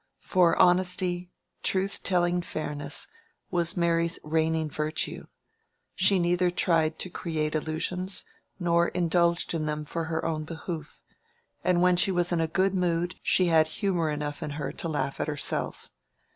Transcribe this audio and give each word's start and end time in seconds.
For 0.23 0.59
honesty, 0.59 1.29
truth 1.61 2.01
telling 2.01 2.41
fairness, 2.41 3.07
was 3.51 3.77
Mary's 3.77 4.17
reigning 4.23 4.67
virtue: 4.67 5.27
she 5.93 6.17
neither 6.17 6.49
tried 6.49 6.97
to 6.97 7.09
create 7.11 7.53
illusions, 7.53 8.25
nor 8.59 8.87
indulged 8.87 9.53
in 9.53 9.67
them 9.67 9.85
for 9.85 10.05
her 10.05 10.25
own 10.25 10.43
behoof, 10.43 11.01
and 11.63 11.83
when 11.83 11.97
she 11.97 12.11
was 12.11 12.31
in 12.31 12.41
a 12.41 12.47
good 12.47 12.73
mood 12.73 13.13
she 13.21 13.45
had 13.49 13.67
humor 13.67 14.09
enough 14.09 14.41
in 14.41 14.49
her 14.57 14.71
to 14.71 14.89
laugh 14.89 15.19
at 15.21 15.27
herself. 15.27 15.91